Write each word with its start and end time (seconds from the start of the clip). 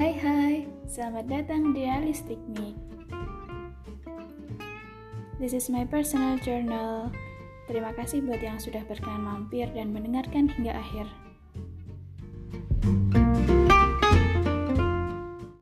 Hai 0.00 0.16
hai, 0.16 0.56
Selamat 0.88 1.28
datang 1.28 1.76
di 1.76 1.84
Realistic 1.84 2.40
Me. 2.56 2.72
This 5.36 5.52
is 5.52 5.68
my 5.68 5.84
personal 5.84 6.40
journal. 6.40 7.12
Terima 7.68 7.92
kasih 7.92 8.24
buat 8.24 8.40
yang 8.40 8.56
sudah 8.56 8.80
berkenan 8.88 9.20
mampir 9.20 9.68
dan 9.76 9.92
mendengarkan 9.92 10.48
hingga 10.56 10.72
akhir. 10.72 11.04